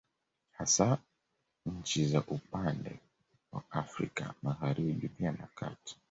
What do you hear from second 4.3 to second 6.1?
Magharibi pia na kati